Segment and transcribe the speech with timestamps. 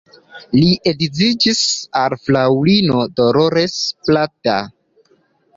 [0.53, 1.61] Li edziĝis
[2.01, 3.77] al fraŭlino Dolores
[4.09, 4.57] Plata.